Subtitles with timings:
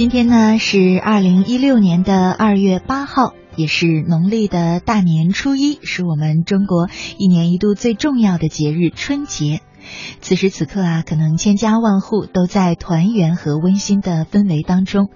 [0.00, 6.88] 今天呢是二零一六年的二月八号，也是农历的大年初一，是我们中国
[7.18, 9.60] 一年一度最重要的节日——春节。
[10.22, 15.10] 此时此刻啊，可能千家万户都在团圆和温馨的氛围当中。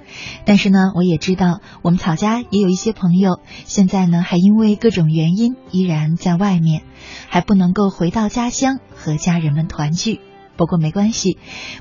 [0.44, 6.82] 但是呢，我也知道，我们草家也有一些朋友，现在呢还因为各种原因依然在外面，
[7.30, 10.20] 还不能够回到家乡和家人们团聚。
[10.56, 11.38] 不过没关系，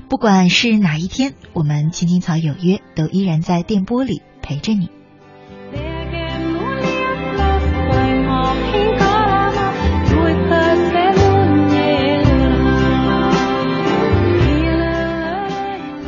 [0.08, 4.90] 不管是哪一天，我们青青草有约都依然在电波里陪着你。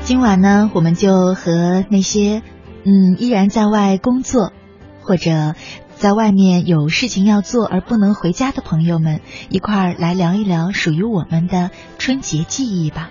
[0.03, 2.42] 今晚呢，我们就和那些
[2.84, 4.53] 嗯依然在外工作
[5.03, 5.55] 或者。
[5.98, 13.10] 在外面有事情要做而不能回家的朋友们，一块儿来聊一聊属于我们的春节记忆吧。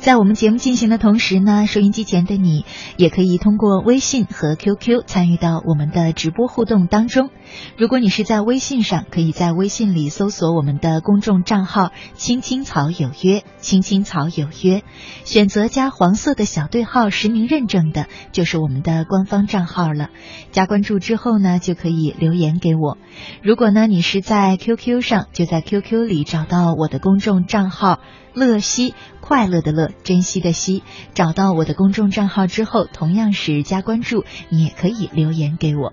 [0.00, 2.64] 在我们节目进行的同时呢，收音机前的你
[2.96, 7.28] 也可以通过微信和 QQ 参与到我们的直播互动当中。
[7.76, 14.82] 如果你是在微信上，可以在微信里搜索我们的公众账号“青青草有约”，“青青草有约”，
[15.24, 20.08] 选择加黄色的小对号实名认证的，就是我们的官方账号了。
[20.50, 22.96] 加关注之后呢，就可以留言给我。
[23.42, 28.00] 如果呢你是在 QQ 上，就在 QQ 里找到我的公众账号。
[28.32, 28.94] 乐西，
[29.30, 30.82] 快乐的乐，珍惜的惜。
[31.14, 35.92] 找到我的公众账号之后，同样是加关注，你也可以留言给我。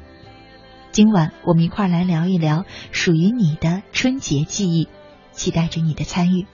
[0.92, 4.90] 今晚我们一块儿来聊一聊属于你的春节记忆，
[5.34, 6.48] 期待着你的参与。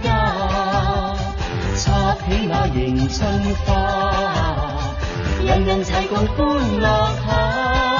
[0.00, 1.16] 家
[1.76, 3.28] 插起那迎春
[3.64, 4.82] 花
[5.44, 6.88] 人人齐共欢乐
[7.26, 7.93] 下。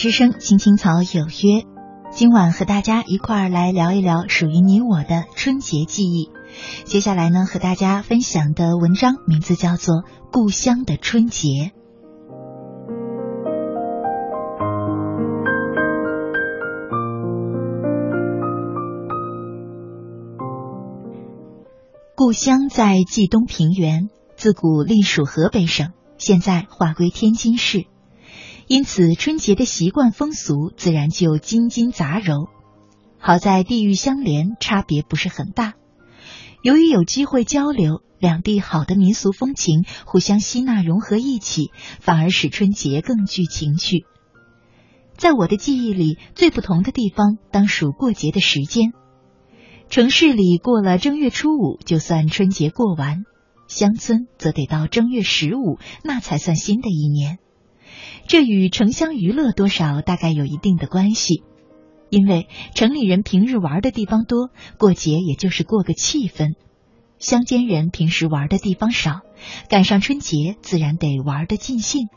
[0.00, 1.66] 之声，青青草有约。
[2.10, 6.30] 今晚和大家一块儿来聊一聊属于你我的春节记忆。
[6.84, 9.96] 接下来呢，和大家分享的文章名字叫做
[10.32, 11.48] 《故乡的春节》。
[22.16, 27.89] 故乡在冀东平原，自古隶属河北省，现在划归天津市。
[28.70, 32.48] 因此，春节的习惯风俗自然就金金杂糅。
[33.18, 35.74] 好在地域相连，差别不是很大。
[36.62, 44.04] 由于有机会交流，两地好的民俗风情互相吸纳融合一起，反而使春节更具情趣。
[45.16, 48.92] 在我的记忆里，最不同的地方当属过节的时间。
[49.88, 53.24] 城市里过了正月初五就算春节过完，
[53.66, 57.38] 乡村则得到正月十五，那才算新的一年。
[58.26, 61.42] 这与城乡娱乐多少大概有一定的关系，
[62.10, 66.54] 因为城里人平日玩的地方多，过节也就是过个气氛；
[67.18, 69.20] 乡间人平时玩的地方少，
[69.68, 72.08] 赶上春节自然得玩的尽兴。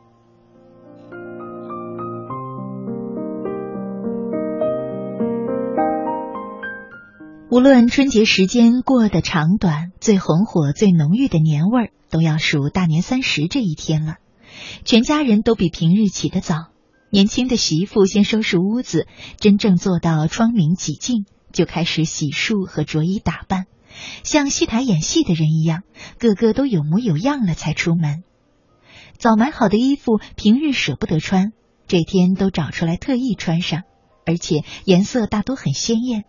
[7.49, 14.15] 无论春节时间过得长短，最红火、最浓郁的年味儿，都要数大年三十这一天了。
[14.85, 16.71] 全家人都比平日起得早，
[17.09, 19.07] 年轻的媳妇先收拾屋子，
[19.37, 23.65] 真正做到窗明几净，就开始洗漱和着衣打扮，
[24.23, 25.81] 像戏台演戏的人一样，
[26.17, 28.23] 个个都有模有样了才出门。
[29.17, 31.53] 早买好的衣服，平日舍不得穿，
[31.87, 33.83] 这天都找出来特意穿上，
[34.25, 36.25] 而且颜色大多很鲜艳。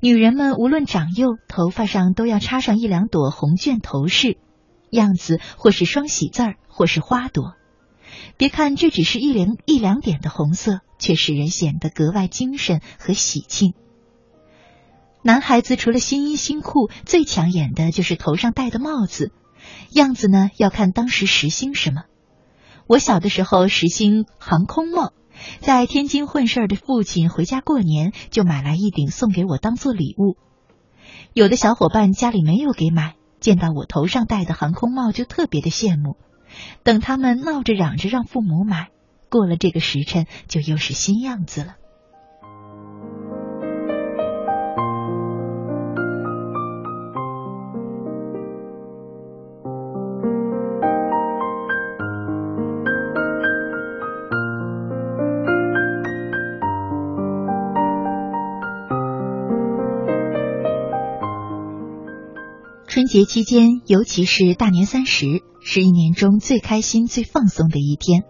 [0.00, 4.38] 女人们无论长幼，头发上都要插上一两朵红绢头饰。
[4.90, 7.54] 样子或是双喜字儿，或是花朵。
[8.36, 13.74] 别看这只是一两一两点的红色，却使人显得格外精神和喜庆。
[15.22, 19.32] 男孩子除了新衣新裤，最抢眼的就是头上戴的帽子。
[19.90, 22.04] 样子呢，要看当时时兴什么。
[22.86, 25.12] 我小的时候时兴航空帽，
[25.60, 30.36] 在天津混事儿的父亲回家过年，就买来一顶送给我当做礼物。
[31.34, 33.17] 有的小伙伴家里没有给买。
[33.48, 36.18] 见到我头上戴的航空帽，就特别的羡慕。
[36.82, 38.90] 等他们闹着嚷着让父母买，
[39.30, 41.76] 过了这个时辰，就又是新样子了。
[63.08, 68.22] 节期间，尤其是大年三十，是一年中最开心、最放松的一天。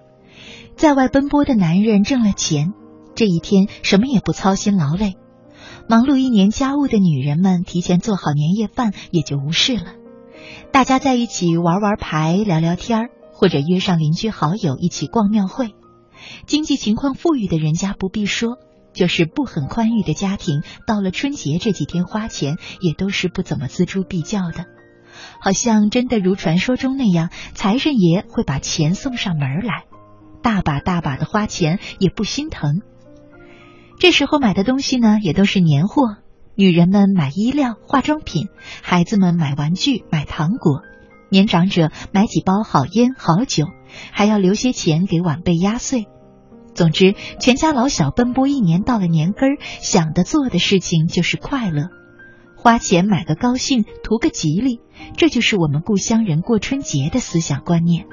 [0.77, 2.73] 在外奔波的男人挣了钱，
[3.15, 5.17] 这一天什么也不操心劳累，
[5.89, 9.95] 忙碌一年家务的女人们提前做好年夜饭，也就无事了。
[10.71, 15.75] 大家在一起玩玩牌、聊聊天或者约上邻居好友一起逛庙会。
[16.47, 18.57] 经济情况富裕的人家不必说。
[18.93, 24.65] 就是不很宽裕的家庭，到了春节这几天花钱也都是不怎么锱铢必较的，
[25.41, 29.85] 好像真的如传说中那样，财神爷会把钱送上门来，
[30.43, 32.81] 大把大把的花钱也不心疼。
[33.99, 36.17] 这时候买的东西呢，也都是年货，
[36.55, 38.49] 女人们买衣料、化妆品，
[38.83, 40.83] 孩子们买玩具、买糖果，
[41.31, 43.67] 年长者买几包好烟、好酒，
[44.13, 46.07] 还要留些钱给晚辈压岁。
[46.79, 51.89] 总之，全家老小奔波一年，到了年根儿，想的做的事情就是快乐，
[52.57, 54.79] 花钱买个高兴，图个吉利，
[55.17, 58.07] 这就是我们故乡人过春节的思想观念。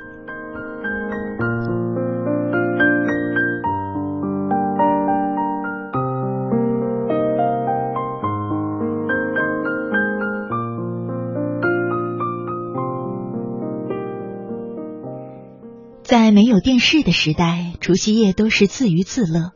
[16.26, 19.52] 在没有电视的时代，除夕夜都是自娱自乐。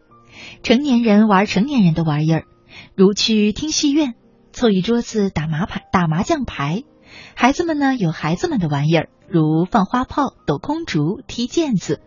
[0.62, 2.44] 成年人玩成年人的玩意儿，
[2.94, 4.14] 如去听戏院，
[4.54, 6.84] 凑一桌子打麻牌、打麻将牌；
[7.34, 12.02] 孩子们呢，有孩子们的玩意儿，如放花炮、抖空竹、踢毽子。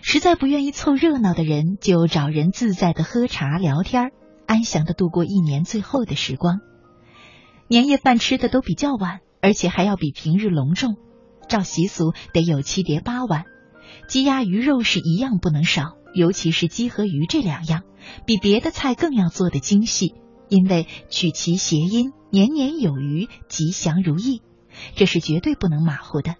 [0.00, 4.12] 实在不愿意凑热闹的人，就找人自在的喝茶聊天，
[4.46, 6.60] 安详的度过一年最后的时光。
[7.68, 10.96] 年夜饭吃的都比较晚，而且还要比平日隆重，
[11.46, 13.44] 照习俗得有七碟八碗。
[14.08, 17.82] 鸡鸭鱼肉是一样不能少，尤其是鸡和鱼这两样，
[18.24, 20.14] 比别的菜更要做的精细，
[20.48, 24.40] 因为取其谐音，年年有余，吉祥如意，
[24.94, 26.36] 这是绝对不能马虎的。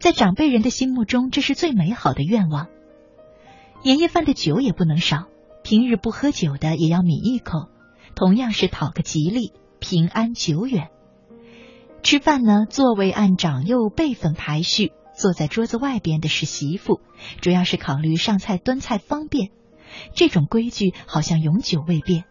[0.00, 2.66] 在长辈人的心目中，这是最美好的愿望。
[3.84, 5.28] 年夜饭的酒也不能少，
[5.62, 7.68] 平日不喝酒的也要抿一口，
[8.16, 10.88] 同样是讨个吉利，平安久远。
[12.02, 17.00] 吃饭呢，座位按长幼辈分排序，坐在桌子外边的是媳妇，
[17.40, 19.50] 主要是考虑上菜端菜方便。
[20.14, 22.24] 这种规矩好像永久未变，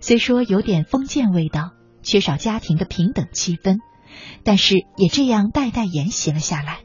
[0.00, 3.78] 虽说有点封建味道，缺少家庭的平等气氛，
[4.42, 6.80] 但是也这样代代沿袭了下来。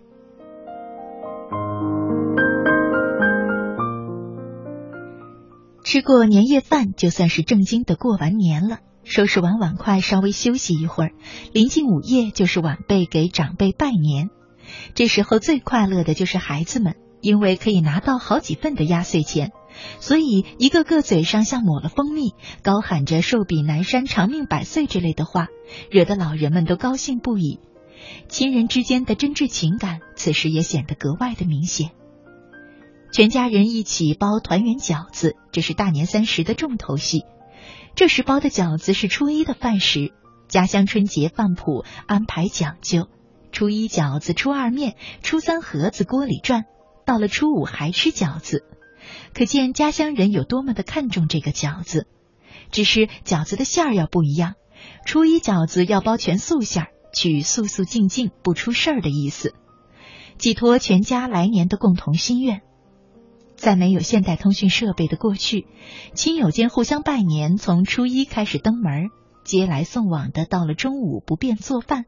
[5.84, 8.78] 吃过年夜饭，就算是正经的过完年了。
[9.04, 11.12] 收拾完碗筷，稍微休息一会儿，
[11.52, 14.30] 临近午夜就是晚辈给长辈拜年。
[14.96, 19.52] 这时候最快乐的就是孩子们，因为可以拿到好几份的压岁钱，
[20.00, 22.34] 所以一个个嘴上像抹了蜂蜜，
[22.64, 25.48] 高喊着“寿比南山，长命百岁”之类的话，
[25.90, 27.60] 惹得老人们都高兴不已。
[28.28, 31.92] 亲人之间的真挚情感，此时也显得格外的明显。
[33.12, 37.24] 全家人一起包团圆饺子，这是大年三十的重头戏。
[37.96, 40.14] 这时包的饺子是初一的饭食，
[40.48, 43.08] 家乡春节饭谱安排讲究：
[43.52, 46.66] 初一饺子，初二面，初三盒子锅里转，
[47.06, 48.64] 到了初五还吃饺子。
[49.34, 52.08] 可见家乡人有多么的看重这个饺子。
[52.72, 54.54] 只是饺子的馅儿要不一样，
[55.06, 59.56] 初一饺子要包全素馅儿，取素素静静不出事儿的意思，
[60.38, 62.62] 寄托全家来年的共同心愿。
[63.56, 65.66] 在没有现代通讯设备的过去，
[66.14, 69.10] 亲友间互相拜年，从初一开始登门，
[69.44, 72.06] 接来送往的，到了中午不便做饭，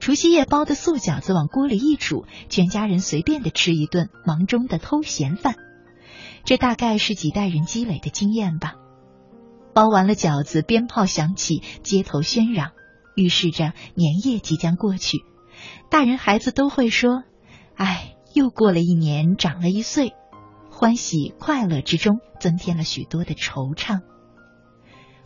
[0.00, 5.56] 除夕夜包的素饺子往锅里一煮，全家人随便的吃一顿，忙中的偷闲饭。
[6.44, 8.74] 这大概是几代人积累的经验吧。
[9.74, 12.72] 包完了饺子，鞭炮响起，街头喧嚷，
[13.14, 15.18] 预示着年夜即将过去。
[15.88, 17.22] 大人孩子都会说
[17.76, 20.12] ：“哎，又过了一年，长了一岁。”
[20.68, 24.00] 欢喜快乐之中，增添了许多的惆怅。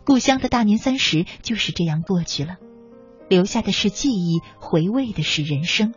[0.05, 2.57] 故乡的大年三十就是这样过去了，
[3.29, 5.95] 留下的是记忆，回味的是人生。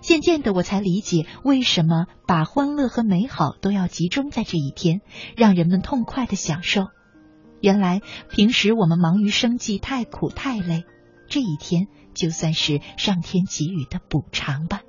[0.00, 5.02] 渐渐的，我才理解为什么把欢乐和美好都要集中在这一天，
[5.36, 6.86] 让人们痛快的享受。
[7.60, 10.84] 原来平时我们忙于生计，太苦太累，
[11.28, 14.80] 这一天就算是上天给予的补偿吧。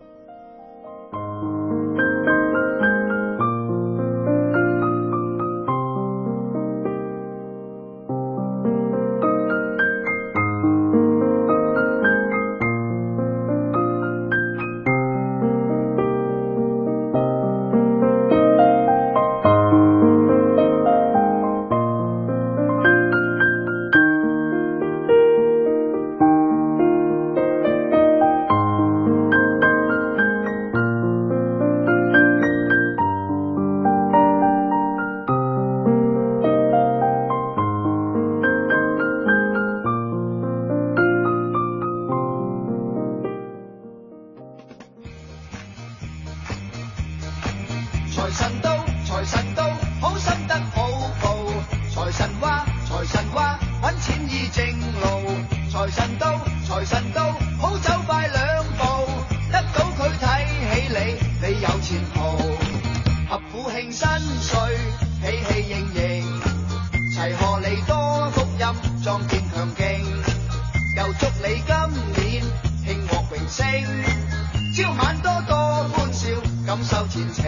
[76.71, 77.43] 感受前程，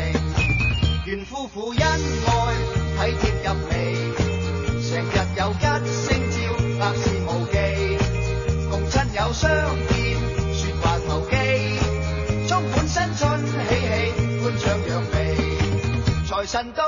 [1.06, 1.80] 愿夫妇恩
[3.00, 3.96] 爱体贴入微，
[4.82, 6.36] 成日有吉星照，
[6.78, 7.56] 百事无忌，
[8.70, 9.50] 共亲友相
[9.88, 10.20] 见，
[10.54, 11.36] 说话投机，
[12.50, 13.74] 充满新春喜气，
[14.44, 15.38] 欢畅扬眉，
[16.28, 16.83] 财神到。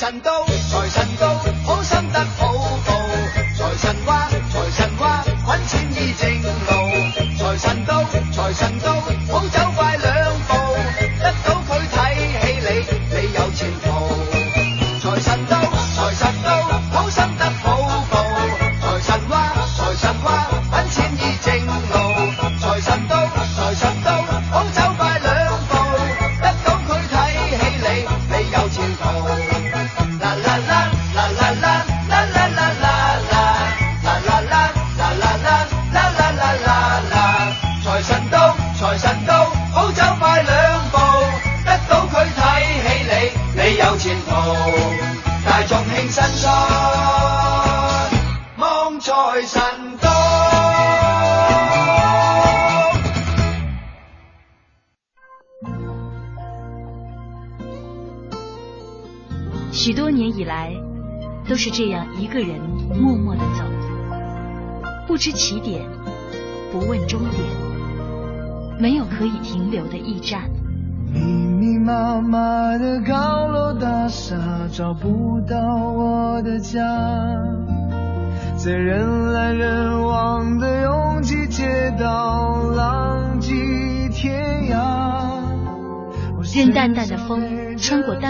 [0.00, 0.30] 神都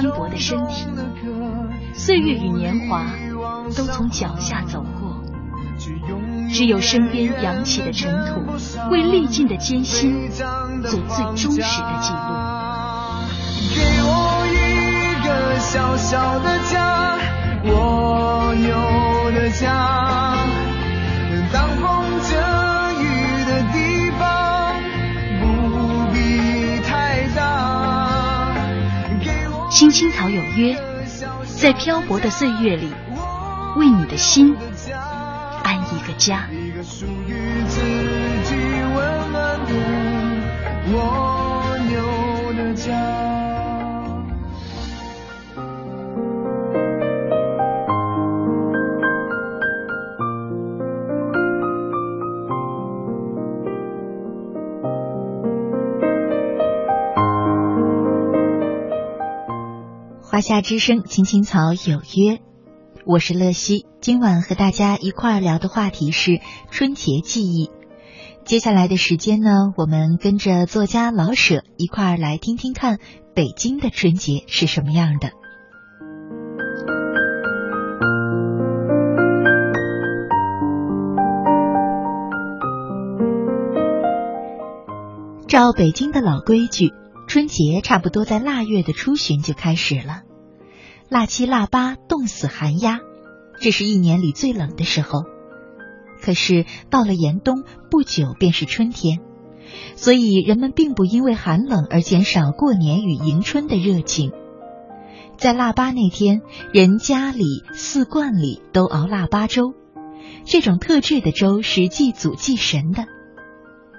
[0.02, 0.86] 单薄的身体，
[1.92, 3.04] 岁月与年华
[3.76, 5.22] 都从脚下走过，
[6.50, 8.40] 只有身边扬起的尘土，
[8.90, 12.18] 为历尽的艰辛做最忠实的记录。
[13.74, 14.56] 给我一
[15.22, 17.18] 个小小的家，
[17.64, 20.34] 我有的家，
[21.52, 22.18] 当风
[29.70, 30.76] 青青草有约，
[31.60, 32.92] 在漂泊的岁月里，
[33.76, 34.56] 为你的心
[35.62, 36.48] 安一个家。
[36.50, 37.80] 一个属于自
[38.44, 39.72] 己温暖的
[40.92, 41.29] 我
[60.30, 62.38] 华夏之声，青青草有约，
[63.04, 63.86] 我是乐西。
[64.00, 66.38] 今晚和大家一块儿聊的话题是
[66.70, 67.68] 春节记忆。
[68.44, 73.00] 接下来的时间呢，我们跟着作家老舍一块儿来听听看
[73.34, 75.30] 北京的春节是什么样的。
[85.48, 86.92] 照北京的老规矩，
[87.30, 90.22] 春节差不多在腊月的初旬就开始了。
[91.08, 92.98] 腊七腊八，冻死寒鸦，
[93.60, 95.20] 这是一年里最冷的时候。
[96.20, 99.20] 可是到了严冬，不久便是春天，
[99.94, 104.32] 所以人们并不因为寒冷而减少过年与迎春的热情。
[105.36, 106.40] 在腊八那天，
[106.72, 109.74] 人家里、寺观里都熬腊八粥，
[110.44, 113.04] 这种特制的粥是祭祖祭神的。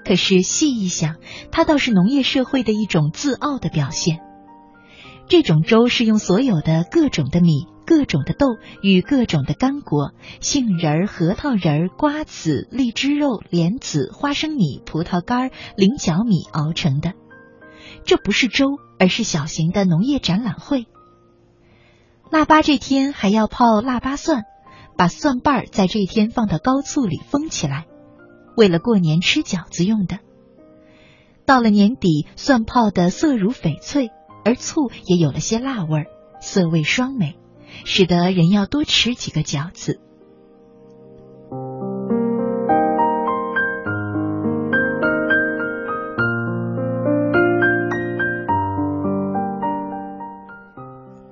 [0.05, 1.15] 可是细一想，
[1.51, 4.19] 它倒是农业社会的一种自傲的表现。
[5.27, 8.47] 这种粥是用所有的各种的米、各种的豆
[8.81, 10.11] 与各种的干果，
[10.41, 17.13] 杏仁、核桃仁、瓜子、荔枝肉、莲子、花生米、葡萄干、菱角米熬成的。
[18.03, 18.65] 这不是粥，
[18.99, 20.85] 而是小型的农业展览会。
[22.29, 24.43] 腊八这天还要泡腊八蒜，
[24.97, 27.85] 把蒜瓣在这天放到高醋里封起来，
[28.61, 30.19] 为了过年吃饺子用的。
[31.47, 34.11] 到了年底，蒜泡的色如翡翠。
[34.43, 36.05] 而醋也有了些辣味，
[36.39, 37.37] 色味双美，
[37.85, 39.99] 使得人要多吃几个饺子。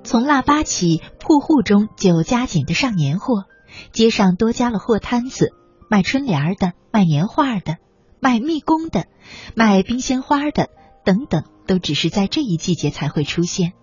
[0.03, 3.45] 从腊八起，铺户中就加紧的上年货，
[3.91, 5.53] 街上多加了货摊子，
[5.89, 7.77] 卖春联的，卖年画的，
[8.21, 9.07] 卖蜜宫的，
[9.55, 10.69] 卖冰鲜花的，
[11.03, 11.43] 等等。
[11.69, 13.73] 都只是在这一季节才会出现，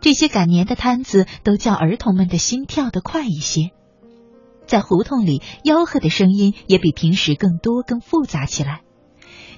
[0.00, 3.68] 这些赶年的摊子都叫儿童们的心跳得快一些。
[4.66, 8.80] 在胡同里，吆喝的声音也比平时更多、更复杂起来。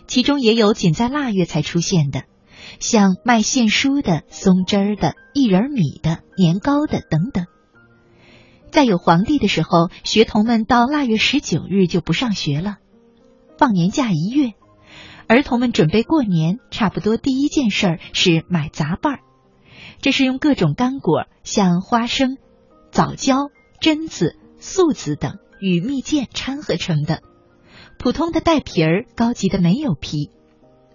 [0.09, 2.25] 其中也有仅在腊月才出现的，
[2.81, 7.47] 像卖线书的、松枝儿的、薏仁米的、年糕的等等。
[8.75, 12.79] 在有皇帝的时候，学童们到腊月十九日就不上学了，
[13.57, 14.55] 放年假一月。
[15.29, 19.21] 儿童们准备过年，差不多第一件事儿是买杂拌儿。
[20.01, 22.37] 这是用各种干果，像花生、
[22.91, 27.23] 枣胶、榛子、素子等与蜜饯掺合成的。
[27.97, 30.31] 普通的带皮儿，高级的没有皮。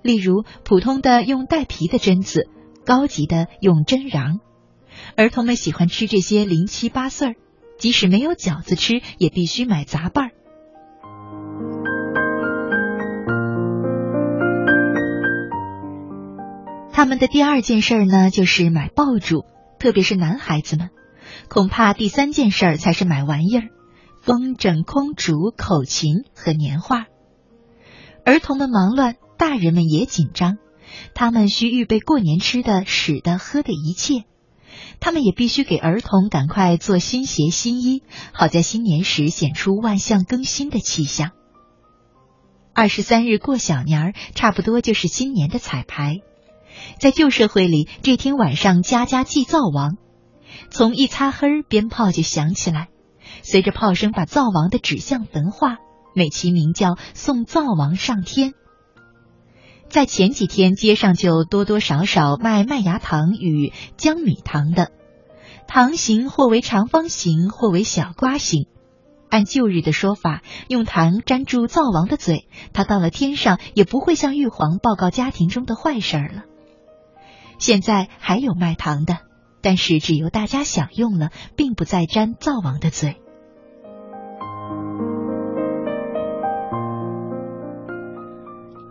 [0.01, 2.49] 例如，普通的用带皮的榛子，
[2.85, 4.41] 高级的用榛瓤。
[5.15, 7.35] 儿童们喜欢吃这些零七八碎儿，
[7.79, 10.31] 即使没有饺子吃，也必须买杂拌儿。
[16.91, 19.45] 他们的第二件事呢，就是买爆竹，
[19.79, 20.89] 特别是男孩子们。
[21.47, 23.69] 恐怕第三件事才是买玩意儿：
[24.21, 27.05] 风筝、空竹、口琴和年画。
[28.25, 30.57] 儿童们忙乱，大人们也紧张。
[31.13, 34.25] 他们需预备过年吃的、使的、喝的一切。
[34.99, 41.31] 他们也必须给儿童赶快做新鞋、新衣，好在新年时显出万象更新的气象。
[42.73, 46.17] 二十三日过小年儿，差不多就是新年的彩排。
[46.99, 49.97] 在旧社会里，这天晚上家家祭灶王，
[50.69, 52.87] 从一擦黑，鞭炮就响起来，
[53.43, 55.77] 随着炮声把灶王的指向焚化，
[56.15, 58.53] 美其名叫送灶王上天。
[59.89, 64.91] 在前几天，街上就多多少少卖麦芽糖与江米糖的，
[65.67, 68.67] 糖形或为长方形，或为小瓜形。
[69.30, 76.43] 按旧日的说法，用糖粘住灶王的嘴，他到了天上也不会向玉皇报告家庭中的坏事儿了。
[77.58, 79.17] 现在还有卖糖的，
[79.62, 83.17] 但是只由大家享用了，并不再沾灶王的嘴。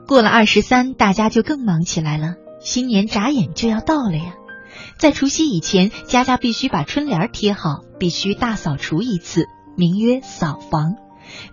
[0.09, 2.37] 过了二十三，大家就更忙起来了。
[2.61, 4.37] 新年眨眼就要到了呀！
[4.97, 9.45] 在除夕以前，家家必须把春联贴好，必须大扫除一次，
[9.77, 10.95] 名曰扫房；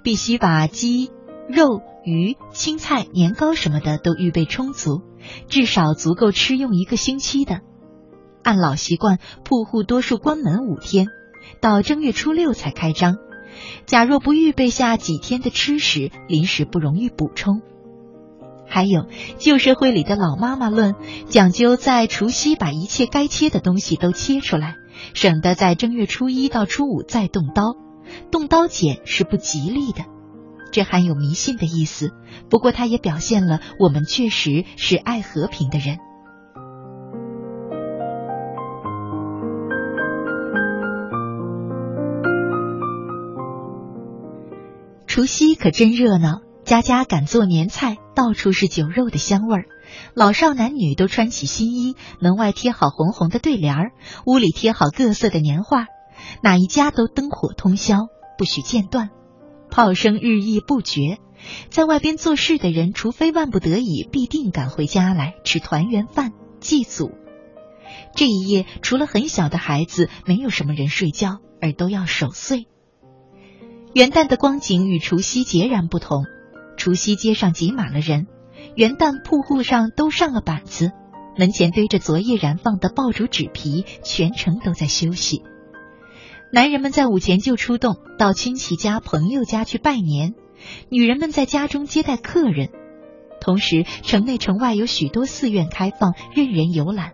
[0.03, 1.11] 必须把鸡、
[1.49, 5.01] 肉、鱼、青菜、年糕什么的都预备充足。
[5.49, 7.59] 至少足够吃用一个星期的。
[8.41, 11.07] 按老习惯，铺户多数关门五天，
[11.59, 13.17] 到正月初六才开张。
[13.85, 17.61] 假若不预备下几天的吃食，临时不容易补充。
[18.67, 19.05] 还有
[19.37, 20.95] 旧社会里的老妈妈论，
[21.27, 24.75] 讲究在除夕把一切该切的东西都切出来，
[25.13, 27.75] 省得在正月初一到初五再动刀。
[28.31, 30.03] 动刀剪是不吉利的。
[30.71, 32.11] 这含有迷信的意思，
[32.49, 35.97] 不过它也表现了我们确实是爱和平的人。
[45.07, 49.65] 除夕可真热闹，家家赶做年菜，到处是酒肉的香味儿。
[50.15, 53.91] 老少男女都穿起新衣，门外贴好红红的对联儿，
[54.25, 55.85] 屋里贴好各色的年画，
[56.41, 59.11] 哪一家都灯火通宵，不许间断。
[59.69, 61.19] 炮声日益不绝，
[61.69, 67.11] 在外边做事的人，除非万不得已，必定赶回家来吃团圆饭祭祖。
[68.15, 72.65] 这一夜，除了很小的孩子，没有什么人睡觉，而都要守岁。
[73.93, 76.25] 元旦的光景与除夕截然不同。
[76.85, 78.27] 除夕街上挤满了人，
[78.75, 80.91] 元旦铺户上都上了板子，
[81.35, 85.41] 门前堆着昨夜燃放的爆竹纸皮，全城都在休息。
[86.53, 90.35] 男人们在午前就出动，到亲戚家、朋友家去拜年；
[90.91, 92.69] 女人们在家中接待客人。
[93.41, 97.13] 同时，城内城外有许多寺院开放，任人游览。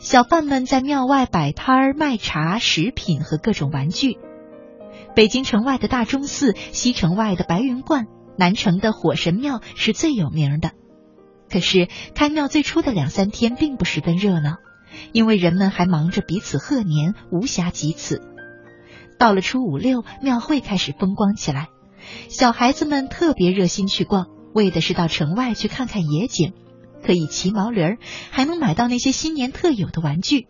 [0.00, 4.18] 小贩们在庙外摆摊儿卖茶、食品和各种玩具。
[5.14, 8.06] 北京城外的大钟寺、西城外的白云观、
[8.38, 10.72] 南城的火神庙是最有名的。
[11.48, 14.56] 可是，开庙最初的两三天并不十分热闹，
[15.12, 18.20] 因为人们还忙着彼此贺年，无暇及此。
[19.18, 21.68] 到了初五六，庙会开始风光起来，
[22.28, 26.52] 小孩子们特别热心去逛，为的是到城外去看看野景，
[27.04, 27.98] 可以骑毛驴儿，
[28.30, 30.48] 还能买到那些新年特有的玩具。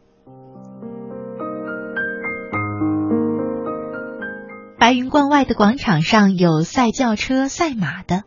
[4.79, 8.25] 白云观外的广场上有赛轿车、赛马的，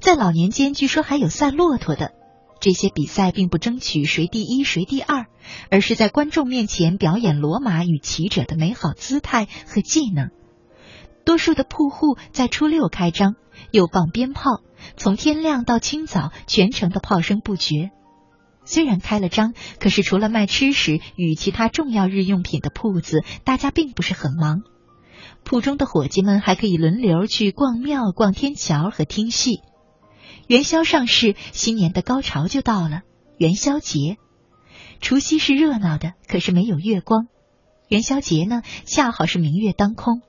[0.00, 2.12] 在老年间据说还有赛骆驼的。
[2.60, 5.26] 这些比赛并不争取谁第一谁第二，
[5.70, 10.30] 而是在观众面前表演骡马与骑者的美好姿态和技能。
[11.24, 13.34] 多数的铺户在初六开张，
[13.70, 14.60] 又放鞭炮，
[14.96, 17.90] 从天亮到清早，全城的炮声不绝。
[18.64, 24.62] 虽然开了张，可是除了卖吃食与其他重要日用品的铺子，大家并不是很忙。
[25.44, 29.60] 铺中的伙计们还可以轮流去逛庙、逛天桥和听戏。
[30.46, 33.02] 元宵上市，新年的高潮就到了。
[33.38, 34.16] 元宵节，
[35.00, 37.26] 除夕是热闹的，可是没有月光；
[37.88, 40.22] 元宵节呢，恰好是明月当空。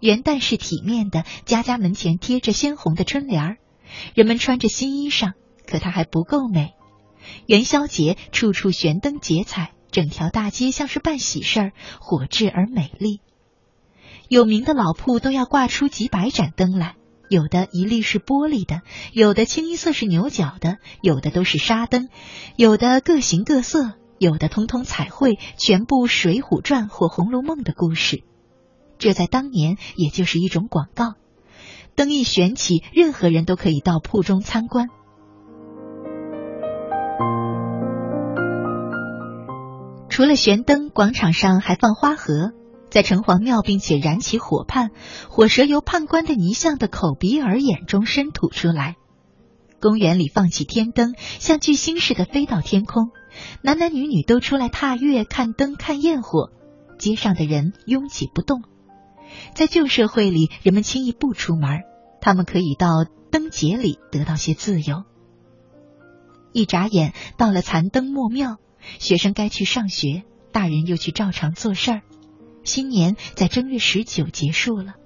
[0.00, 3.56] 元旦是体面的，家家门前贴着鲜红的春联儿，
[4.14, 5.32] 人们穿着新衣裳，
[5.66, 6.74] 可它还不够美。
[7.46, 13.20] 元宵节处处悬灯结彩，整条大街像是办喜事儿，火炽而美丽。
[14.28, 16.96] 有名的老铺都要挂出几百盏灯来，
[17.28, 22.08] 有的一粒是玻璃的，有的清一色是牛角的，有的都是纱灯，
[22.56, 28.24] 有的各形各色，有的通通彩绘，全部《水浒传》或《红楼梦》的故事。
[28.98, 31.14] 这在当年也就是一种广告。
[31.94, 34.88] 灯一悬起，任何人都可以到铺中参观。
[40.08, 42.52] 除了悬灯，广场上还放花盒，
[42.90, 44.90] 在城隍庙，并且燃起火畔，
[45.28, 48.96] 火蛇由判官的泥像的口鼻耳眼中伸吐出来。
[49.80, 53.10] 公园里放起天灯，像巨星似的飞到天空，
[53.62, 56.50] 男男女女都出来踏月、看灯、看焰火。
[56.98, 58.62] 街上的人拥挤不动。
[59.54, 61.82] 在旧社会里，人们轻易不出门，
[62.22, 62.88] 他们可以到
[63.30, 65.04] 灯节里得到些自由。
[66.52, 68.56] 一眨眼到了残灯末庙。
[68.98, 70.22] 学生该去上学，
[70.52, 72.02] 大人又去照常做事儿。
[72.66, 74.96] 新年在正月十九结束了，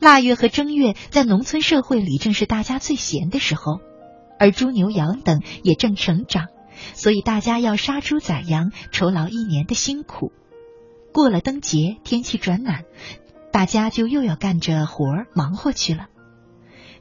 [0.00, 3.80] 腊月和正月在农村社会里正是大家最闲的时候，
[4.38, 6.46] 而猪牛羊等也正成长，
[6.94, 10.32] 所以大家要杀猪宰羊，酬劳一年的辛苦。
[11.12, 12.84] 过了灯节，天气转暖，
[13.52, 16.06] 大家就又要干着活儿忙活去了。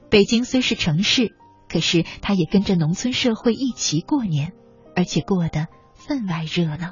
[0.09, 1.35] 北京虽是城市，
[1.69, 4.51] 可是它也跟着农村社会一起过年。
[4.93, 6.91] 而且过得分外热闹。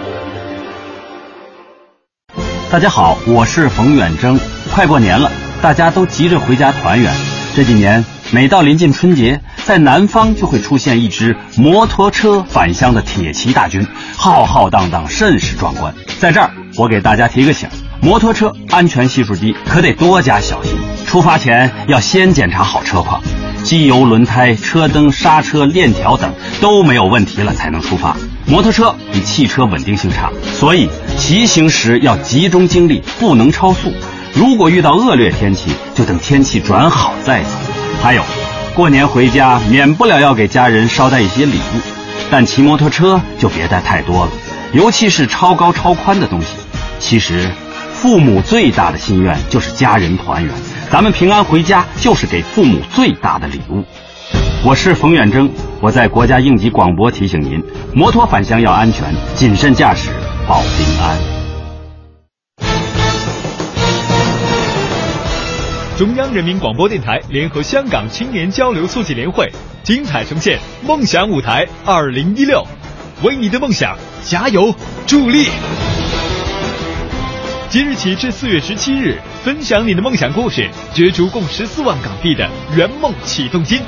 [2.71, 4.39] 大家好，我是冯远征。
[4.73, 5.29] 快过年了，
[5.61, 7.13] 大家都急着回家团圆。
[7.53, 15.93] 这几年，每到临近春节，在南方就会出现一支摩托车返乡的铁骑大军，浩浩荡荡，甚是壮观。
[16.17, 17.67] 在这儿，我给大家提个醒：
[18.03, 20.73] 摩托车安全系数低，可得多加小心。
[21.05, 23.21] 出发前要先检查好车况，
[23.63, 28.17] 机油、轮胎、车灯、刹车、链条等都没有问题了才能出发。
[28.47, 33.93] 摩托车比汽车稳定性差，所以骑行时要集中精力，不能超速。
[34.33, 37.49] 如果遇到恶劣天气，就等天气转好再走。
[38.01, 38.23] 还有，
[38.73, 41.79] 过年回家免不了要给家人捎带一些礼物，
[42.31, 44.31] 但骑摩托车就别带太多了，
[44.73, 46.47] 尤其是超高超宽的东西。
[46.99, 47.51] 其实，
[48.01, 50.51] 父母最大的心愿就是家人团圆，
[50.89, 53.83] 咱们平安回家就是给父母最大的礼物。
[54.65, 55.47] 我是冯远征，
[55.79, 60.09] 我在国家应急广播提醒您：摩托返乡要安全，谨慎驾驶
[60.47, 61.15] 保平安。
[65.95, 69.47] 中央人民广播电台联合香港青年交流促进联会，
[69.83, 72.65] 精彩呈现《梦想舞台二零一六》，
[73.23, 74.73] 为你的梦想加油
[75.05, 75.45] 助力。
[77.71, 83.79] 即日起至四月十七日，分享你的梦想故事，角逐共十四万港币的圆梦启动金。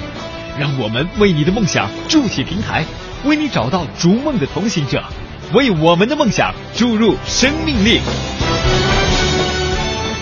[0.57, 2.85] 让我们为你的梦想筑起平台，
[3.25, 5.03] 为你找到逐梦的同行者，
[5.51, 7.99] 为我们的梦想注入生命力。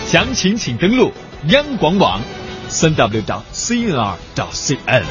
[0.06, 1.12] 详情请登录
[1.50, 2.20] 央广网，
[2.66, 5.04] 三 w 到 cnr 到 cn。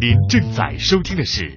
[0.00, 1.42] 您正在收听的是《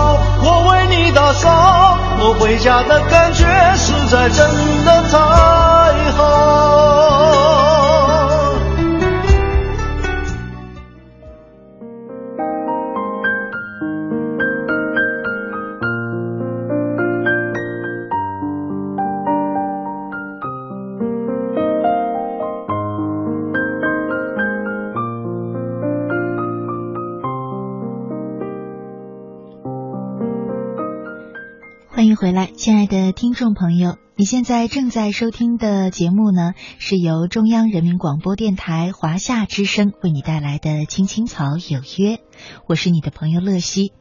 [0.00, 3.44] 我为你打扫，我回家的感觉
[3.76, 5.18] 实在真的太
[6.16, 7.53] 好。
[31.94, 42.16] 欢迎回来，亲爱的听众朋友，你现在正在收听的节目呢，是由中央人民广播电台华夏之声为你带来的《青青草有约》，
[42.66, 43.92] 我是你的朋友乐西。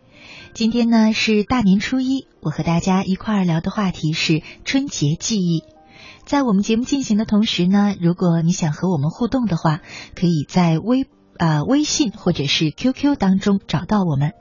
[0.55, 5.61] 今天呢是大年初一，我和大家一块儿聊的话题是春节记忆。
[6.25, 9.81] 在我们节目进行的同时呢，如果你想和我们互动的话，
[10.15, 11.05] 可以在微。
[11.37, 14.33] 啊，微信或者是 QQ 当中找到我们。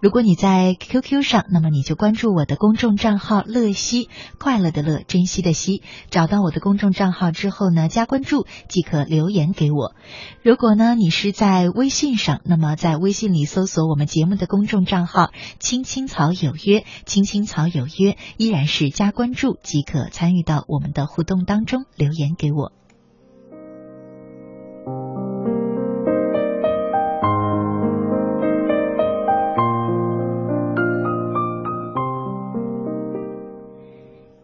[0.00, 4.08] 如果你在 QQ 上，那么你就关注我的公众账号“乐西”，
[4.40, 5.82] 快乐的乐，珍惜的惜。
[6.08, 9.94] 找到我的公众账号之后呢，加关注即可留言给我。
[10.42, 15.30] 如果呢你是在微信上，那么在微信里搜索我们节目的公众账号
[15.60, 22.72] “青青草有约”，“青青草有约”依然是加关注即可参与到我们的互动当中，留言给我。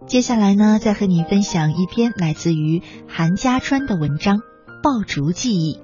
[0.06, 4.36] 接下来呢，再和你分享一篇来自于韩家川的文章
[4.82, 5.74] 《爆竹记忆》。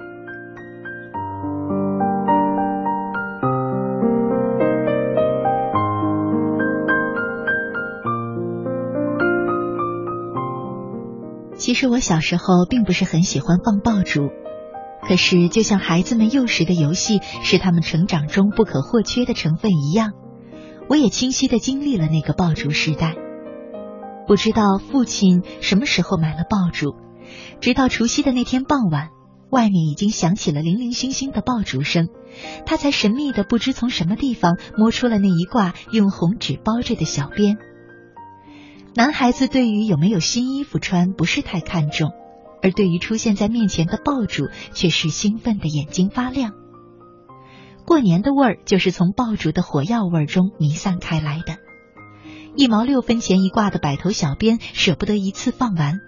[11.57, 14.29] 其实我小时候并不是很喜欢放爆竹，
[15.03, 20.13] 可是就像孩子们幼时的游戏是他们成长中不可或缺的成分一样，
[20.89, 23.16] 我也清晰的经历了那个爆竹时代。
[24.31, 26.95] 不知道父亲什么时候买了爆竹，
[27.61, 29.09] 直到除夕的那天傍晚，
[29.51, 32.07] 外面已经响起了零零星星的爆竹声，
[32.64, 37.59] 他才神秘的不知从什么地方摸出了那一挂用红纸包着的小鞭。
[38.95, 42.12] 男孩子对于有没有新衣服穿不是太看重，
[42.62, 46.53] 而对于出现在面前的爆竹却是兴奋的眼睛发亮。
[47.85, 51.57] 过年的味儿就是从爆竹的火药味中弥散开来的。
[52.57, 56.01] 一毛六分钱一挂的百头小鞭，舍不得一次放完，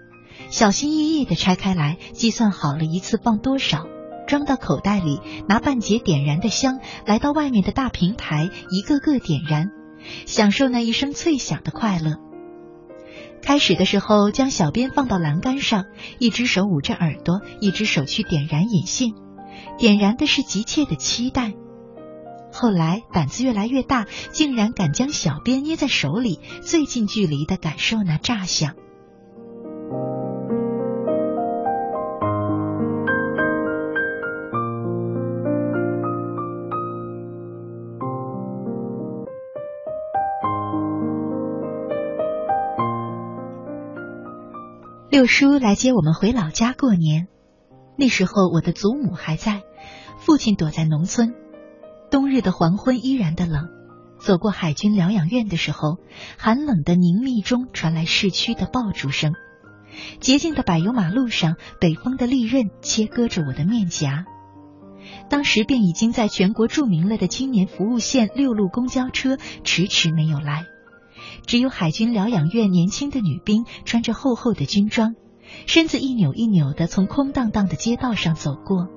[0.51, 3.86] 小心翼翼的拆开来，计算好了一次放多少，
[4.26, 9.70] 装到口袋里，拿半截点燃的香，来到外面的大平台，一个个点燃，
[10.26, 12.16] 享受那一声脆响的快乐。
[13.40, 15.86] 开始的时候，将小鞭放到栏杆上，
[16.18, 19.11] 一只手捂着耳朵，一只手去点燃引线，
[19.78, 21.55] 点燃的是急切的期待。
[22.53, 28.75] 后来胆子越来越大，竟然敢将小鞭捏在手里，最近距离的感受那炸响。
[45.11, 47.29] 六叔来接我们回老家过年，
[47.97, 49.63] 那时候我的祖母还在，
[50.19, 51.35] 父亲躲在农村。
[52.13, 53.71] 冬日的黄昏依然的冷，
[54.21, 55.97] 走过海军疗养院的时候，
[56.37, 59.33] 寒冷的凝密中传来市区的爆竹声。
[60.21, 64.27] 洁净的柏油马路上，北风的利刃切割着我的面颊。
[65.31, 70.67] 当时便已经在全国著名了的青年服务线六路公交车迟迟没有来，
[71.47, 75.15] 只有海军疗养院年轻的女兵穿着厚厚的军装，
[75.67, 78.89] 身子一扭一扭的从空荡荡的街道上走过。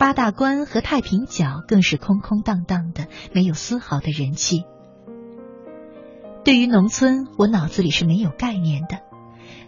[0.00, 4.64] 八大关和太平角更是空空荡荡的，没有丝毫的人气。
[6.42, 9.00] 对于农村，我脑子里是没有概念的。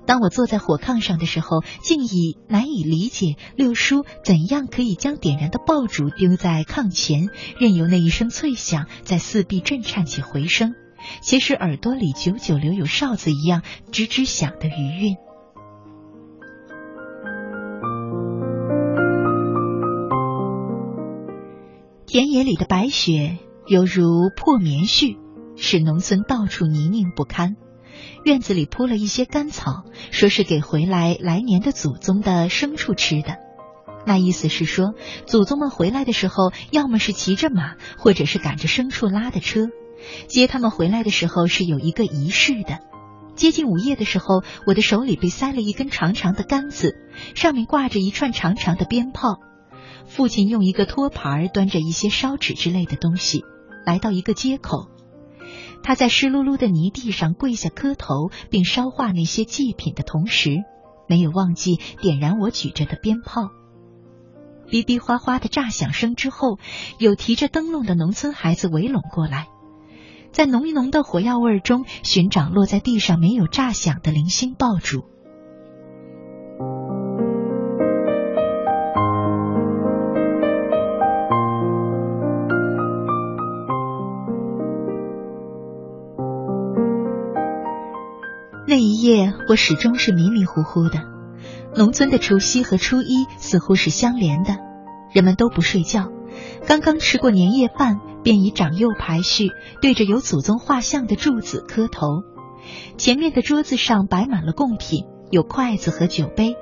[0.07, 7.29] 当我坐在火炕上的时候，竟已难以理解六叔怎样可以将点燃的爆竹丢在炕前，
[7.61, 10.73] 任由那一声脆响在四壁震颤起回声，
[11.23, 13.61] 且使耳朵里久久留有哨子一样
[13.93, 15.17] 吱吱响的余韵。
[22.13, 25.17] 田野里的白雪犹如破棉絮，
[25.57, 27.57] 使农村到处泥泞不堪。
[28.23, 33.39] 院子里铺了一些干草，说是给回来来年的祖宗的牲畜吃的。
[34.05, 34.93] 那意思是说，
[35.25, 39.69] 祖宗们回来的时候，要么是骑着马，或者是赶着牲畜拉的车。
[40.29, 42.81] 接他们回来的时候是有一个仪式的。
[43.37, 46.95] 接近午夜的时候，我的手里被塞了一根长长的杆子，
[47.35, 49.39] 上面挂着一串长长的鞭炮。
[50.07, 53.45] 父亲用一个托盘端着一些烧纸之类的东西，
[53.87, 54.89] 来到一个街口。
[55.83, 60.59] 他在湿漉漉的泥地上跪下磕头，并烧化那些祭品的同时，
[61.09, 63.51] 没有忘记点燃我举着的鞭炮。
[64.69, 66.59] 哔哔哗哗的炸响声之后，
[66.99, 69.49] 有提着灯笼的农村孩子围拢过来，
[70.31, 75.05] 在浓浓的火药味中寻找落在地上没有炸响的零星爆竹。
[88.73, 91.03] 那一夜，我始终是迷迷糊糊的。
[91.77, 94.57] 农村的除夕和初一似乎是相连的，
[95.13, 96.09] 人们都不睡觉，
[96.67, 99.51] 刚刚吃过年夜饭，便以长幼排序，
[99.83, 102.23] 对着有祖宗画像的柱子磕头。
[102.97, 106.57] 前面的桌子上摆满了贡品，有筷子和酒杯，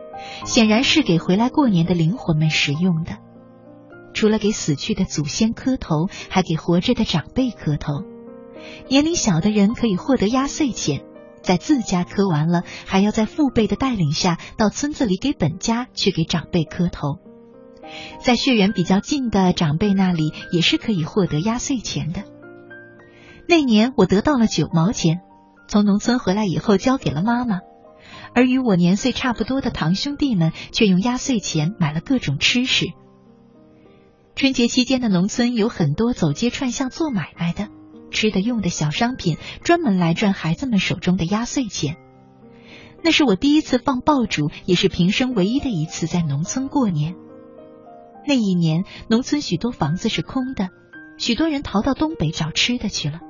[0.45, 3.19] 显然是给回来过年的灵魂们食用的。
[4.15, 8.03] 除了给死去的祖先磕头，还给活着的长辈磕头。
[8.89, 11.05] 年龄小的人可以获得压岁钱。
[11.43, 17.19] 在自家磕完了，还要在父辈的带领下到村子里给本家去给长辈磕头。
[18.23, 22.23] 在血缘比较近的长辈那里，也是可以获得压岁钱的。
[23.49, 25.21] 那年我得到了九毛钱，
[25.67, 27.61] 从农村回来以后交给了妈妈，
[28.33, 32.87] 而与我年岁差不多的堂兄弟们却用压岁钱买了各种吃食。
[34.37, 37.69] 春节期间的农村有很多走街串巷做买卖的。
[38.11, 41.97] 吃的用的小商品，专门来赚孩子们手中的压岁钱。
[43.03, 47.15] 那是我第一次放爆竹，也是平生唯一的一次在农村过年。
[48.27, 50.69] 那一年，农村许多房子是空的，
[51.17, 53.21] 许多人逃到东北找吃的去了，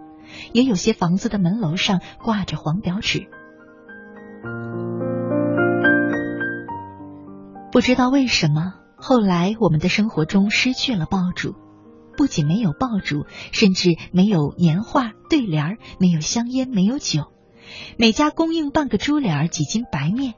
[0.53, 3.29] 也有些房子的门楼上挂着黄表纸。
[7.71, 11.55] 不知道为什么，后来我们的生活中失去了爆竹。
[12.21, 17.33] 不仅没有爆竹，甚至没有年画、对联，没有香烟，没有酒，
[17.97, 20.35] 每家供应半个猪脸几斤白面。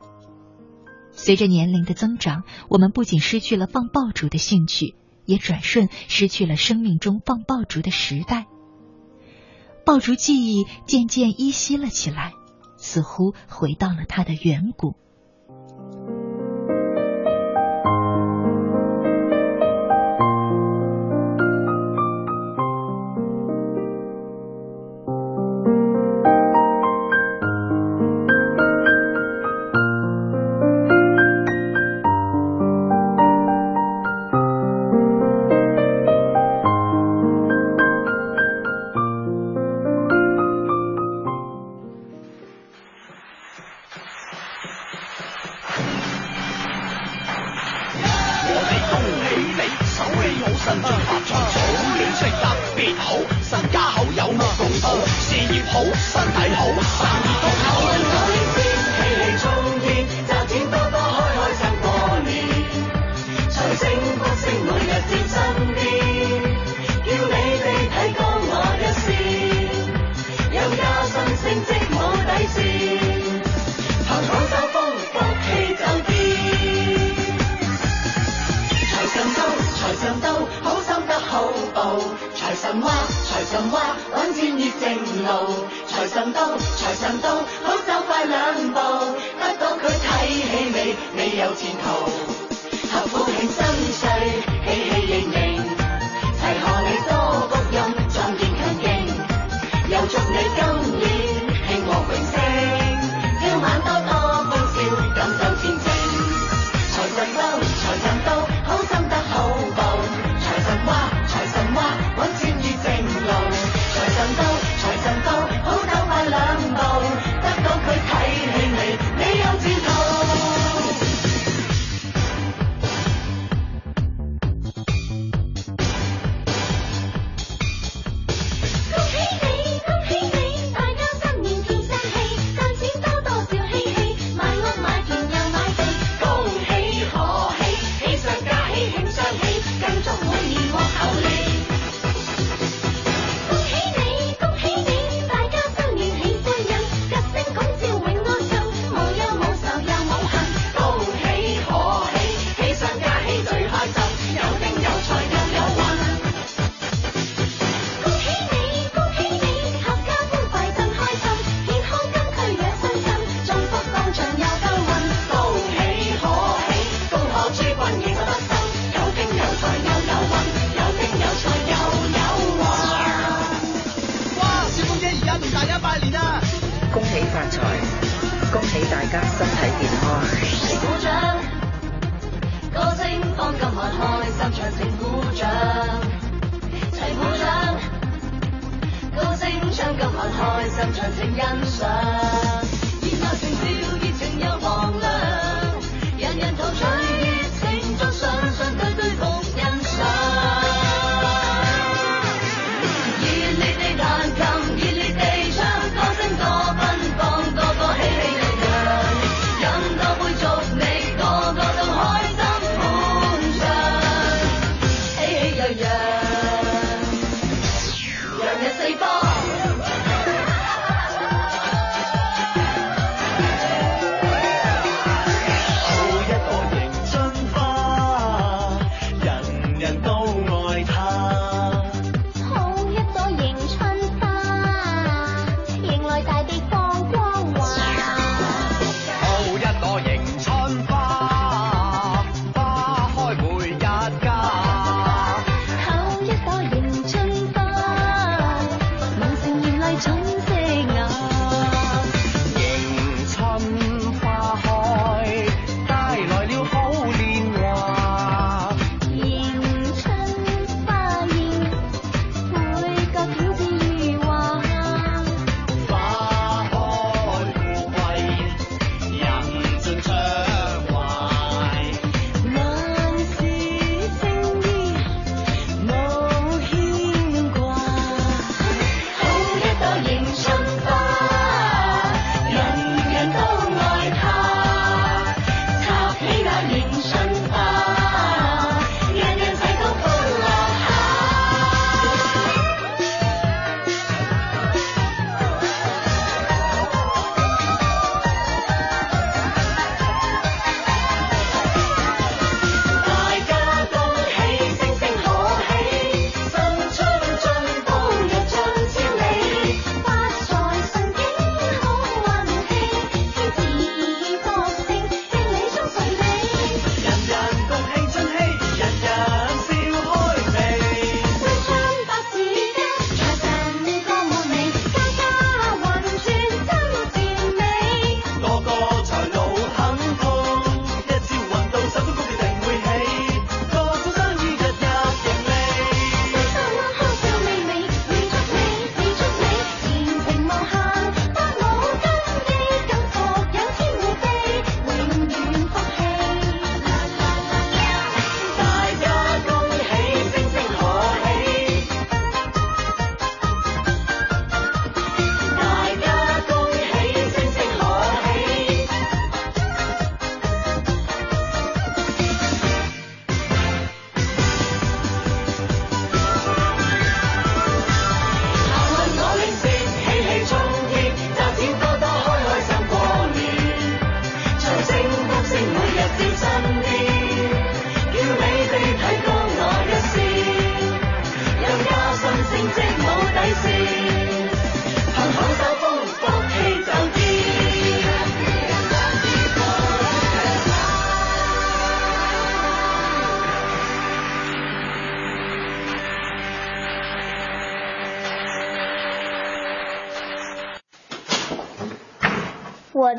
[1.10, 8.46] 随着年龄的增长，我们不仅失去了放爆竹的兴趣，也转瞬失去了生命中放爆竹的时代。
[9.84, 12.30] 爆竹记忆渐渐依稀了起来，
[12.78, 14.94] 似乎回到了它的远古。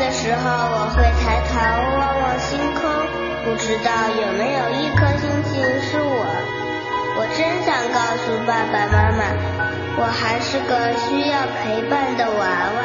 [0.00, 1.60] 的时候，我会抬头
[1.98, 2.80] 望望星空，
[3.44, 6.24] 不知道有没有一颗星星是我。
[7.18, 9.22] 我真想告诉爸爸妈妈，
[9.98, 12.80] 我还是个需要陪伴的娃娃。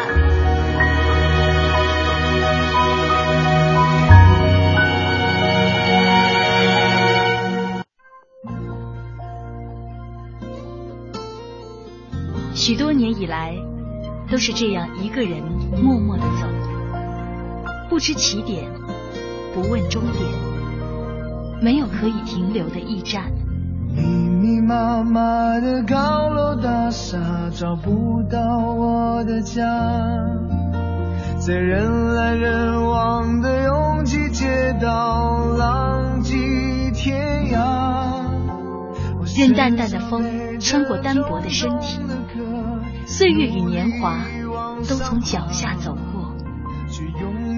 [12.54, 13.56] 许多年以来，
[14.30, 15.42] 都是这样一个人
[15.82, 16.48] 默默的走，
[17.90, 18.70] 不知起点，
[19.54, 20.24] 不问终点，
[21.62, 23.32] 没有可以停留的驿站。
[23.96, 27.18] 密密麻麻的高楼大厦，
[27.54, 29.64] 找不到我的家。
[31.38, 36.36] 在人来人往的拥挤街道，浪迹
[36.94, 38.26] 天涯。
[39.38, 42.00] 任淡淡的风穿过单薄的身体，
[43.06, 44.20] 岁月与年华
[44.88, 46.36] 都从脚下走过，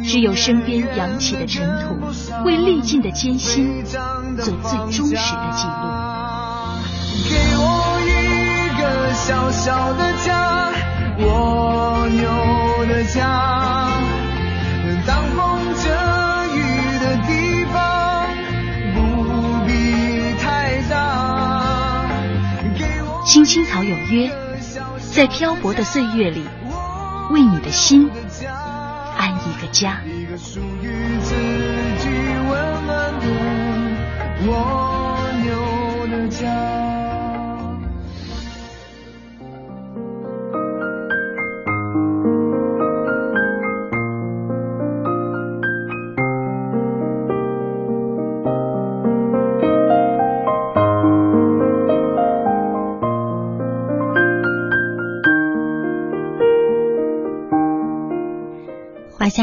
[0.08, 2.00] 只有身边扬起的尘土，
[2.46, 5.84] 为历尽的艰辛做最忠实的记录。
[7.28, 8.10] 给我一
[8.80, 10.72] 个小小的家，
[11.20, 13.92] 蜗牛的家。
[15.06, 15.90] 挡风遮
[16.56, 16.58] 雨
[17.00, 17.76] 的地方，
[18.96, 19.00] 不
[19.66, 19.72] 必
[20.42, 22.06] 太大。
[23.26, 24.32] 青青草有约，
[25.14, 26.46] 在漂泊的岁月里，
[27.30, 28.27] 为你的心安
[29.48, 30.02] 一个家。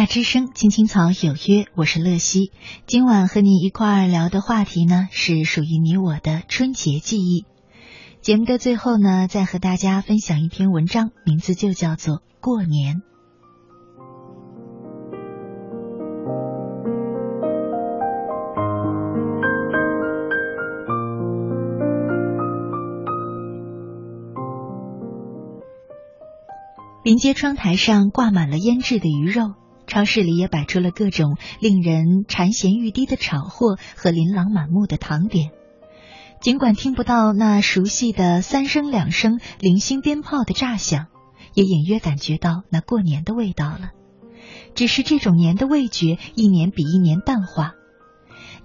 [0.07, 2.53] 之声，青青草有约，我是乐西。
[2.87, 7.47] 今晚和你一块儿聊的话题呢，是属于你我的春节记忆。
[8.21, 12.97] 节目的最后呢，再和大家分享一篇文章，名字就叫做《过年》。
[27.05, 29.55] 临街窗台上挂满了腌制的鱼肉，
[29.87, 35.51] 超市里也摆出了各种令人馋涎欲滴的炒货和琳琅满目的糖点。
[36.41, 41.07] 尽管听不到那熟悉的三声两声零星鞭炮的炸响，
[41.55, 43.91] 也隐约感觉到那过年的味道了。
[44.75, 47.73] 只是这种年的味觉一年比一年淡化，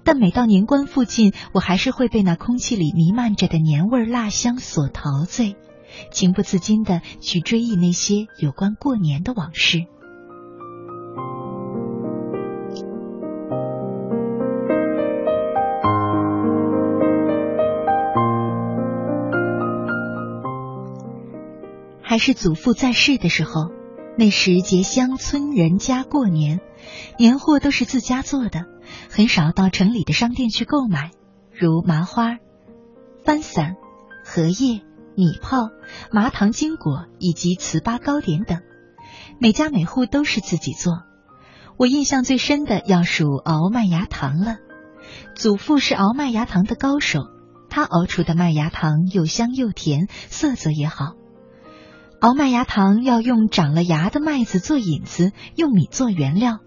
[0.04, 5.56] 但每到年关附近，我还是会被那空气里弥漫着的年味辣香所陶醉。
[6.12, 9.86] 情不自禁的去追忆那些有关过年的往事。
[22.10, 23.70] 还是祖父在世的时候，
[24.18, 26.60] 那时结乡村人家过年，
[27.20, 28.66] 年货都是自家做的，
[29.12, 31.12] 很少到城里的商店去购买，
[31.53, 32.38] 如麻花、
[33.24, 33.76] 番伞、
[34.26, 34.82] 荷叶。
[35.16, 35.70] 米泡、
[36.12, 38.62] 麻糖金果以及糍粑糕点等，
[39.38, 40.93] 每家每户都是自己做。
[41.78, 44.57] 我印象最深的要数熬麦芽糖了。
[45.36, 47.20] 祖父是熬麦芽糖的高手，
[47.70, 51.19] 他熬出的麦芽糖又香又甜，色泽也好。
[52.20, 56.60] 熬麦芽糖要用长了芽的麦子做引子，用米做原料，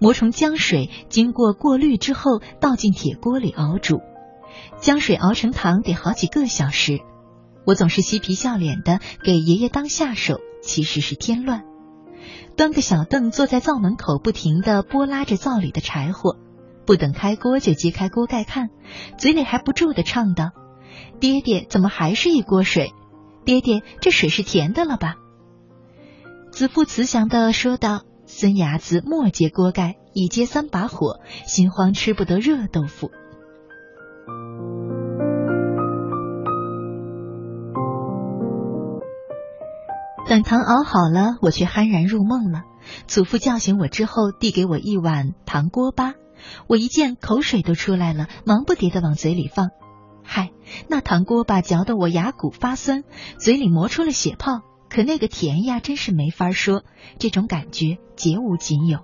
[0.00, 4.00] 磨成浆水，经过过滤之后倒进铁锅里熬煮。
[4.80, 7.00] 浆水熬成糖得好几个小时。
[7.66, 11.64] 我总是嬉皮笑脸的给爷爷当下手，其实是添乱。
[12.56, 16.36] 端个小凳坐在灶门口，不停的拨拉着灶里的柴火，
[16.86, 18.70] 不等开锅就揭开锅盖看，
[19.18, 20.52] 嘴里还不住的唱道
[21.20, 22.94] ：“爹爹，怎么还是一锅水？
[23.44, 25.16] 爹爹，这水是甜的了吧？”
[26.50, 33.10] 子父慈祥的说道：“孙伢子莫揭锅盖，一揭三把火，心慌吃不得热豆腐。”
[40.26, 42.62] 等糖熬好了，我却酣然入梦了。
[43.06, 46.14] 祖父叫醒我之后，递给我一碗糖锅巴，
[46.66, 49.68] 我一见口水都出来了，忙不迭的往嘴里放。
[50.24, 50.50] 嗨，
[50.88, 53.04] 那糖锅巴嚼得我牙骨发酸，
[53.38, 54.62] 嘴里磨出了血泡。
[54.88, 56.82] 可那个甜呀，真是没法说，
[57.18, 59.00] 这种感觉绝无仅有。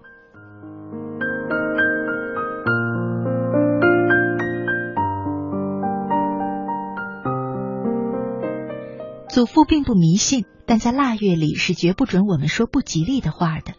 [9.28, 13.74] 祖父并不迷信，但在腊月里是绝不准我们说不吉利的话的。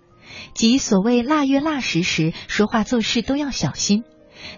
[0.54, 4.04] 即所谓腊月腊时时，说话做事都要小心，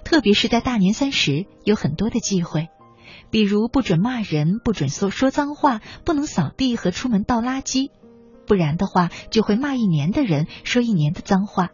[0.03, 2.69] 特别是在大年三十，有很多的忌讳，
[3.29, 7.89] 比如不准骂人，不准说说脏话，不能扫地和出门倒垃圾，
[8.45, 11.69] 不然的话就会骂一年的人，说一年的脏话，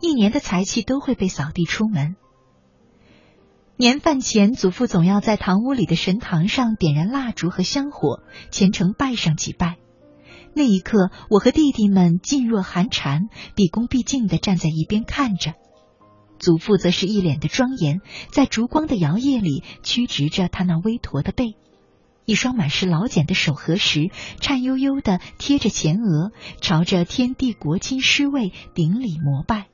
[0.00, 2.16] 一年的财气都会被扫地出门。
[3.76, 8.20] 年饭前，祖父总要在堂屋里的神堂上点燃蜡烛和香火，
[8.52, 9.78] 虔诚拜上几拜。
[10.54, 13.22] 那一刻，我和弟弟们噤若寒蝉，
[13.56, 15.54] 毕恭毕敬的站在一边看着。
[16.44, 21.56] 祖父则是一脸的庄严，在烛光的摇曳里曲直着他那微驼的背，
[22.26, 29.68] 一双满是老茧的手合十，颤悠悠的贴着前额，朝着天地国亲师位顶礼膜拜。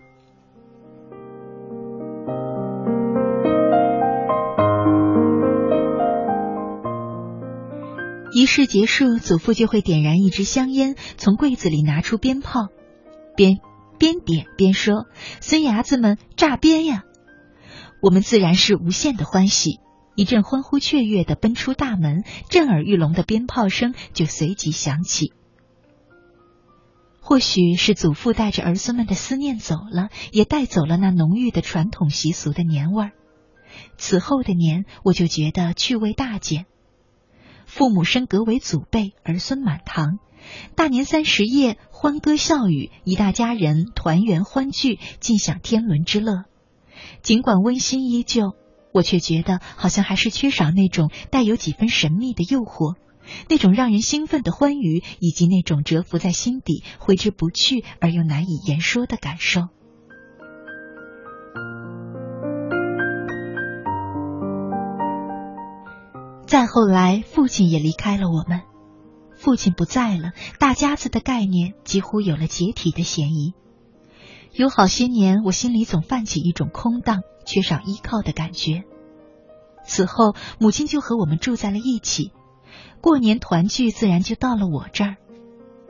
[8.33, 12.69] 仪式结束，祖父就会点燃一支香烟，从柜子里拿出鞭炮，
[13.37, 13.59] 鞭
[14.01, 15.07] 边点边说
[15.43, 17.05] ：“孙伢子们炸鞭呀！”
[18.01, 19.79] 我们自然是无限的欢喜，
[20.17, 25.35] 一阵欢呼雀跃的奔出大门，震耳欲聋的鞭炮声就随即响起。
[27.21, 33.13] 或许是祖父带着儿孙们的思念走了，也带走了那浓郁的传统习俗的年味儿。
[33.99, 36.65] 此后的年，我就觉得趣味大减。
[37.67, 40.19] 父母升格为祖辈，儿孙满堂。
[40.75, 46.45] 大年三十夜，欢歌笑语，一大家人团圆欢聚，尽享天伦之乐。
[47.23, 48.55] 尽管温馨依旧，
[48.93, 52.97] 我却觉得好像还是缺少那种带有几分神秘的诱惑，
[53.49, 59.69] 那种让人兴奋的欢愉，以及那种蛰伏在心底、挥之不去而又难以言说的感受。
[66.47, 68.70] 再后来，父亲也离开了我们。
[69.41, 73.55] 父亲不在了，大家子的概念几乎有了解体的嫌疑。
[74.53, 78.85] 有好些年，我心里总泛起一种空荡、缺少依靠的感觉。
[79.83, 82.33] 此后，母亲就和我们住在了一起，
[83.01, 85.17] 过年团聚自然就到了我这儿。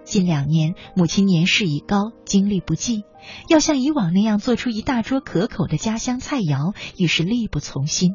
[0.04, 3.02] 近两年，母亲年事已高，精力不济，
[3.48, 8.14] 要像以往那样做出一大桌可口的家乡菜肴，已是力不从心。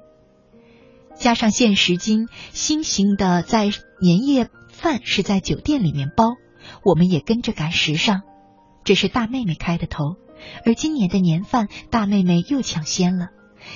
[1.17, 3.69] 加上现时今新型的在
[4.01, 6.36] 年夜饭是在酒店里面包，
[6.84, 8.21] 我们也跟着赶时尚。
[8.84, 10.17] 这是大妹妹开的头，
[10.65, 13.30] 而今年的年饭，大妹妹又抢先了。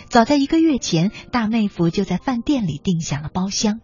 [0.09, 3.81] 早在一个月前，大妹夫就在饭店里定下了包厢。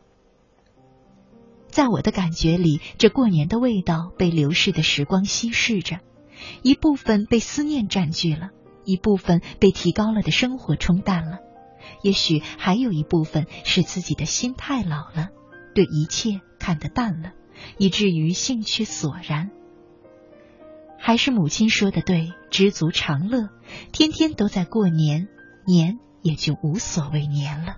[1.67, 5.99] 在我的感觉里，这过年的味道被流逝的时光稀释着，
[6.61, 8.49] 一部分被思念占据了，
[8.85, 11.39] 一部分被提高了的生活冲淡了。
[12.03, 15.29] 也许还有一部分是自己的心太老了，
[15.73, 17.33] 对一切看得淡了，
[17.77, 19.51] 以至于兴趣索然。
[20.97, 23.49] 还是母亲说的对，知足常乐，
[23.91, 25.27] 天天都在过年，
[25.67, 27.77] 年也就无所谓年了。